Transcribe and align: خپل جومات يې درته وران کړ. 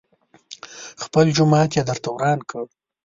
خپل 1.03 1.25
جومات 1.35 1.69
يې 1.77 1.83
درته 1.89 2.07
وران 2.11 2.39
کړ. 2.49 2.63